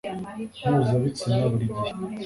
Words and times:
mpuza 0.67 0.91
ibitsina 0.99 1.43
buri 1.51 1.67
gihe, 1.75 1.91